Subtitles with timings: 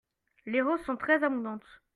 [0.47, 1.79] Les roses sont très abondantes.